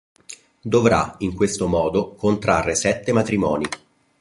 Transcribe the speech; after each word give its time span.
Dovrà, 0.63 1.13
in 1.19 1.35
questo 1.35 1.67
modo, 1.67 2.15
contrarre 2.15 2.73
sette 2.73 3.11
matrimoni. 3.13 3.65